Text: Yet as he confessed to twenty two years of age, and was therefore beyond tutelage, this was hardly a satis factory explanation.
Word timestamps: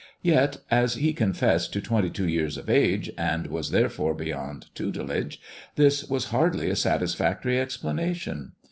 Yet 0.23 0.57
as 0.71 0.95
he 0.95 1.13
confessed 1.13 1.73
to 1.73 1.79
twenty 1.79 2.09
two 2.09 2.27
years 2.27 2.57
of 2.57 2.71
age, 2.71 3.11
and 3.19 3.45
was 3.45 3.69
therefore 3.69 4.15
beyond 4.15 4.73
tutelage, 4.73 5.39
this 5.75 6.03
was 6.09 6.29
hardly 6.33 6.71
a 6.71 6.75
satis 6.75 7.13
factory 7.13 7.59
explanation. 7.59 8.53